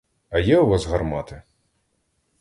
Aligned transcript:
А 0.29 0.39
є 0.39 0.59
у 0.59 0.65
вас 0.67 0.85
гармати? 0.85 1.41